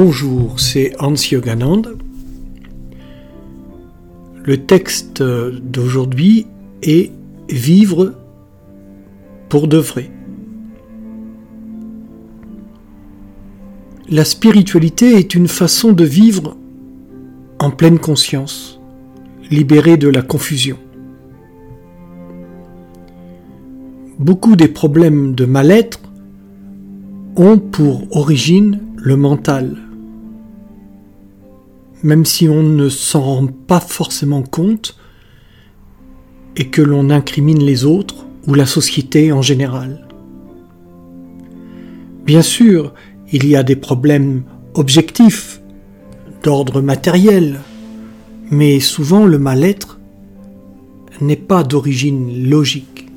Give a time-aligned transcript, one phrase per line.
[0.00, 1.82] Bonjour, c'est Hans Yoganand.
[4.44, 6.46] Le texte d'aujourd'hui
[6.84, 7.10] est
[7.50, 8.14] Vivre
[9.48, 10.12] pour de vrai.
[14.08, 16.56] La spiritualité est une façon de vivre
[17.58, 18.80] en pleine conscience,
[19.50, 20.78] libérée de la confusion.
[24.20, 25.98] Beaucoup des problèmes de mal-être
[27.34, 29.87] ont pour origine le mental.
[32.02, 34.96] Même si on ne s'en rend pas forcément compte
[36.56, 40.06] et que l'on incrimine les autres ou la société en général.
[42.24, 42.92] Bien sûr,
[43.32, 44.42] il y a des problèmes
[44.74, 45.60] objectifs
[46.42, 47.60] d'ordre matériel,
[48.50, 49.98] mais souvent le mal-être
[51.20, 53.08] n'est pas d'origine logique.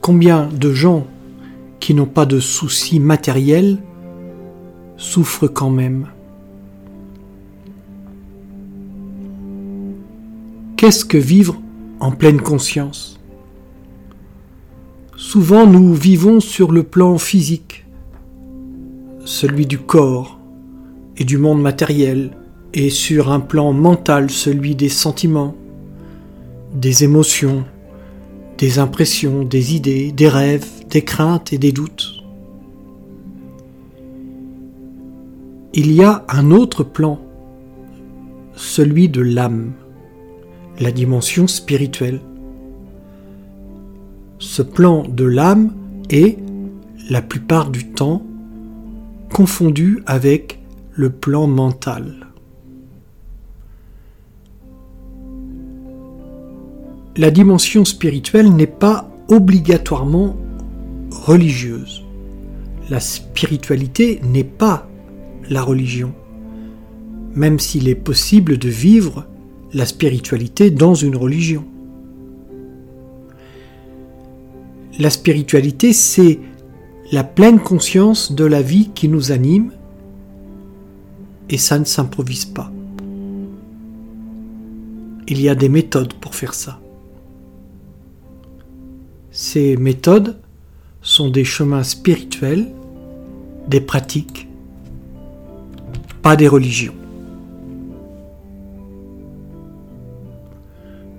[0.00, 1.06] Combien de gens
[1.80, 3.78] qui n'ont pas de soucis matériels
[4.96, 6.08] souffrent quand même?
[10.78, 11.60] Qu'est-ce que vivre
[11.98, 13.18] en pleine conscience?
[15.16, 17.84] Souvent nous vivons sur le plan physique,
[19.24, 20.38] celui du corps
[21.16, 22.30] et du monde matériel,
[22.74, 25.56] et sur un plan mental, celui des sentiments,
[26.72, 27.64] des émotions,
[28.56, 32.22] des impressions, des idées, des rêves, des craintes et des doutes.
[35.74, 37.18] Il y a un autre plan,
[38.54, 39.72] celui de l'âme,
[40.78, 42.20] la dimension spirituelle.
[44.38, 45.74] Ce plan de l'âme
[46.10, 46.38] est,
[47.10, 48.22] la plupart du temps,
[49.32, 50.60] confondu avec
[50.92, 52.28] le plan mental.
[57.18, 60.36] la dimension spirituelle n'est pas obligatoirement
[61.10, 62.04] religieuse.
[62.90, 64.88] La spiritualité n'est pas
[65.50, 66.14] la religion,
[67.34, 69.26] même s'il est possible de vivre
[69.72, 71.64] la spiritualité dans une religion.
[74.98, 76.40] La spiritualité, c'est
[77.12, 79.72] la pleine conscience de la vie qui nous anime,
[81.48, 82.70] et ça ne s'improvise pas.
[85.28, 86.80] Il y a des méthodes pour faire ça.
[89.30, 90.38] Ces méthodes
[91.00, 92.72] sont des chemins spirituels,
[93.68, 94.48] des pratiques,
[96.22, 96.94] pas des religions.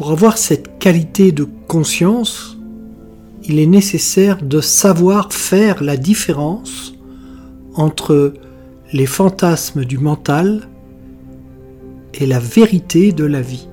[0.00, 2.56] Pour avoir cette qualité de conscience,
[3.44, 6.94] il est nécessaire de savoir faire la différence
[7.74, 8.32] entre
[8.94, 10.70] les fantasmes du mental
[12.14, 13.68] et la vérité de la vie,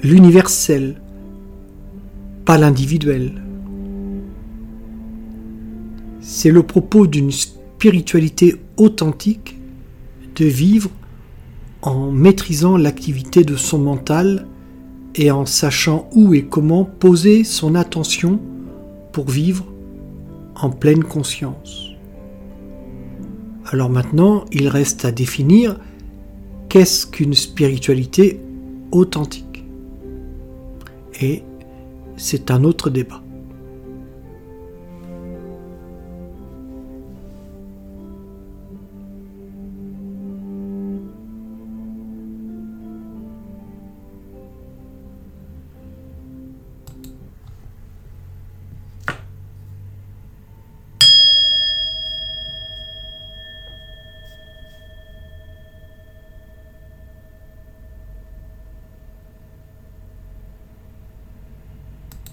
[0.00, 1.02] l'universel,
[2.44, 3.42] pas l'individuel.
[6.20, 9.58] C'est le propos d'une spiritualité authentique
[10.36, 10.90] de vivre
[11.82, 14.46] en maîtrisant l'activité de son mental
[15.16, 18.38] et en sachant où et comment poser son attention
[19.12, 19.64] pour vivre
[20.54, 21.90] en pleine conscience.
[23.72, 25.80] Alors maintenant, il reste à définir
[26.68, 28.40] qu'est-ce qu'une spiritualité
[28.92, 29.64] authentique.
[31.20, 31.42] Et
[32.16, 33.22] c'est un autre débat.